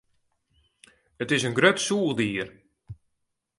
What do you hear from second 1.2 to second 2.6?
It is in grut sûchdier.